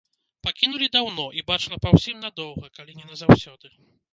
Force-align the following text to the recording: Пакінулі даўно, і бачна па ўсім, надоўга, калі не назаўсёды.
Пакінулі 0.45 0.87
даўно, 0.95 1.25
і 1.39 1.43
бачна 1.51 1.79
па 1.83 1.91
ўсім, 1.99 2.17
надоўга, 2.25 2.73
калі 2.79 2.99
не 3.03 3.07
назаўсёды. 3.11 3.73